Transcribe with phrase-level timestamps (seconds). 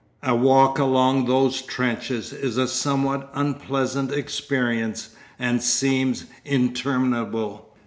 [0.23, 7.69] A walk along those trenches is a somewhat unpleasant experience and seems interminable.